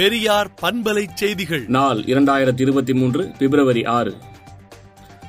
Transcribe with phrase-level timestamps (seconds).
[0.00, 1.64] பெரியார் பண்பலை செய்திகள்.
[1.68, 4.14] நாள் இரண்டாயிரத்தி இருபத்தி மூன்று பிப்ரவரி ஆறு.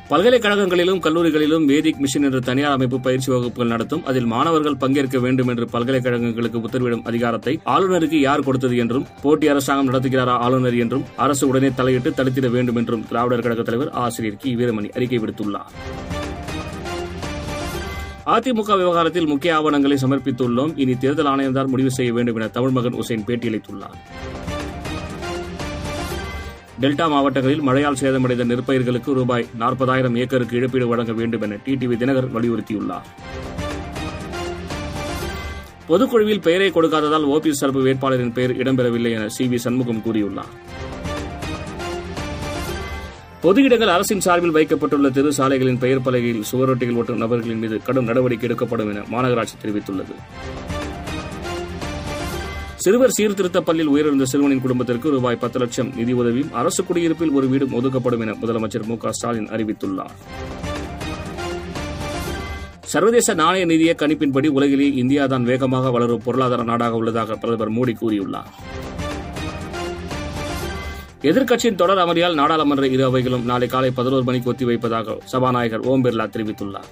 [0.09, 4.05] பல்கலைக்கழகங்களிலும் கல்லூரிகளிலும் வேதிக் மிஷன் என்ற தனியார் அமைப்பு பயிற்சி வகுப்புகள் நடத்தும்.
[4.05, 10.37] அதில் மாணவர்கள் பங்கேற்க வேண்டும் என்று பல்கலைக்கழகங்களுக்கு உத்தரவிடும் அதிகாரத்தை ஆளுநருக்கு யார் கொடுத்தது என்றும் போட்டி அரசாங்கம் நடத்துகிறாரா
[10.37, 14.55] ஆளுநர் என்றும் அரசு உடனே தலையிட்டு தடுத்திட வேண்டும் என்றும் திராவிடர் கழக தலைவர் ஆசிரியர் கி.
[14.55, 15.71] வீரமணி அறிக்கை விடுத்துள்ளார்.
[18.25, 20.73] அதிமுக விவகாரத்தில் முக்கிய ஆவணங்களை சமர்ப்பித்துள்ளோம்.
[20.75, 23.97] இனி தேர்தல் ஆணையம்தான் முடிவு செய்ய வேண்டும் என தமிழ்மகன் உசேன் பேட்டியளித்துள்ளார்.
[26.81, 33.07] டெல்டா மாவட்டங்களில் மழையால் சேதமடைந்த நெற்பயிர்களுக்கு ரூபாய் நாற்பதாயிரம் ஏக்கருக்கு இழப்பீடு வழங்க வேண்டும் என டிடிவி தினகர் வலியுறுத்தியுள்ளார்.
[35.89, 40.51] பொதுக்குழுவில் பெயரை கொடுக்காததால் ஓபிஎஸ் தரப்பு வேட்பாளரின் பெயர் இடம்பெறவில்லை என சி வி சண்முகம் கூறியுள்ளார்.
[43.45, 48.47] பொது இடங்கள் அரசின் சார்பில் வைக்கப்பட்டுள்ள தெரு சாலைகளின் பெயர் பலகையில் சுவரொட்டிகள் ஒட்டும் நபர்களின் மீது கடும் நடவடிக்கை
[48.49, 50.15] எடுக்கப்படும் என மாநகராட்சி தெரிவித்துள்ளது.
[52.83, 57.73] சிறுவர் சீர்திருத்த பள்ளியில் உயிரிழந்த சிறுவனின் குடும்பத்திற்கு ரூபாய் பத்து லட்சம் நிதி உதவியும் அரசு குடியிருப்பில் ஒரு வீடும்
[57.79, 60.15] ஒதுக்கப்படும் என முதலமைச்சர் மு ஸ்டாலின் அறிவித்துள்ளார்.
[62.93, 68.49] சர்வதேச நாணய நிதிய கணிப்பின்படி உலகிலேயே இந்தியாதான் வேகமாக வளரும் பொருளாதார நாடாக உள்ளதாக பிரதமர் மோடி கூறியுள்ளார்.
[71.29, 76.89] எதிர்க்கட்சியின் தொடர் அமளியால் நாடாளுமன்ற இரு அவைகளும் நாளை காலை பதினோரு மணிக்கு ஒத்திவைப்பதாக சபாநாயகர் ஓம் பிர்லா தெரிவித்துள்ளார்.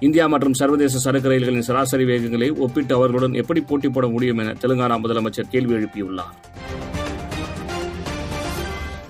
[0.00, 4.96] இந்தியா மற்றும் சர்வதேச சரக்கு ரயில்களின் சராசரி வேகங்களை ஒப்பிட்டு அவர்களுடன் எப்படி போட்டி போட முடியும் என தெலுங்கானா
[5.04, 6.34] முதலமைச்சர் கேள்வி எழுப்பியுள்ளார்.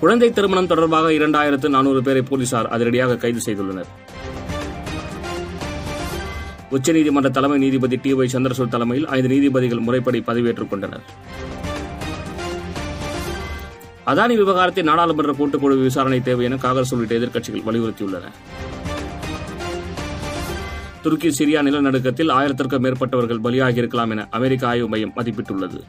[0.01, 3.91] குழந்தை திருமணம் தொடர்பாக இரண்டாயிரத்து நானூறு பேரை போலீசார் அதிரடியாக கைது செய்துள்ளனர்.
[6.77, 11.05] உச்சநீதிமன்ற தலைமை நீதிபதி டி ஒய் சந்திரசூட் தலைமையில் ஐந்து நீதிபதிகள் முறைப்படி பதவியேற்றுக் கொண்டனர்.
[14.13, 18.27] அதானி விவகாரத்தை நாடாளுமன்ற கூட்டுக்குழு விசாரணை தேவை என காங்கிரஸ் உள்ளிட்ட எதிர்க்கட்சிகள் வலியுறுத்தியுள்ளன.
[21.07, 25.81] துருக்கி சிரியா நிலநடுக்கத்தில் ஆயிரத்திற்கும் மேற்பட்டவர்கள் பலியாகியிருக்கலாம் என அமெரிக்க ஆய்வு மையம் மதிப்பிட்டுள்ளது.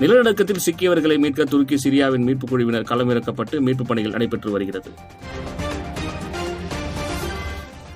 [0.00, 4.90] நிலநடுக்கத்தில் சிக்கியவர்களை மீட்க துருக்கி சிரியாவின் மீட்புக் குழுவினர் களமிறக்கப்பட்டு மீட்புப் பணிகள் நடைபெற்று வருகிறது.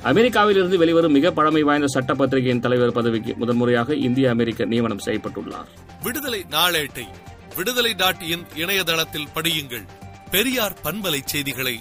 [0.03, 5.67] அமெரிக்காவில் இருந்து வெளிவரும் மிக பழமை வாய்ந்த சட்ட பத்திரிகையின் தலைவர் பதவிக்கு முதன்முறையாக இந்திய அமெரிக்க நியமனம் செய்யப்பட்டுள்ளார்.
[6.03, 7.07] விடுதலை நாளேட்டை
[7.57, 9.87] விடுதலை டாட் இன் இணையதளத்தில் படியுங்கள்.
[10.31, 11.81] பெரியார் பண்பலை செய்திகளை